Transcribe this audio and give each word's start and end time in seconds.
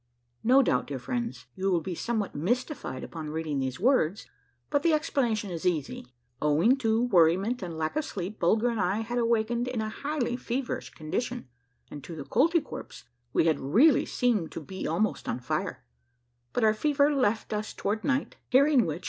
No 0.43 0.63
doubt, 0.63 0.87
dear 0.87 0.97
friends, 0.97 1.45
you 1.53 1.69
will 1.69 1.79
be 1.79 1.93
somewhat 1.93 2.33
mystified 2.33 3.03
upon 3.03 3.29
reading 3.29 3.59
these 3.59 3.79
words, 3.79 4.25
but 4.71 4.81
the 4.81 4.93
explanation 4.93 5.51
is 5.51 5.63
easy: 5.63 6.07
Owing 6.41 6.75
to 6.77 7.03
worriment 7.03 7.61
and 7.61 7.77
lack 7.77 7.95
of 7.95 8.03
sleep, 8.03 8.39
Bulger 8.39 8.69
and 8.71 8.79
I 8.81 9.01
had 9.01 9.19
awaked 9.19 9.51
in 9.51 9.79
a 9.79 9.89
highly 9.89 10.35
feverish 10.37 10.89
condition, 10.89 11.49
and 11.91 12.03
to 12.03 12.15
the 12.15 12.25
Koltykwerps 12.25 13.03
we 13.31 13.45
had 13.45 13.59
really 13.59 14.07
seemed 14.07 14.51
to 14.53 14.59
be 14.59 14.87
almost 14.87 15.29
on 15.29 15.39
fire, 15.39 15.85
but 16.51 16.63
our 16.63 16.73
fever 16.73 17.13
left 17.13 17.53
us 17.53 17.71
toward 17.71 18.03
night; 18.03 18.37
hearing 18.49 18.87
which. 18.87 18.99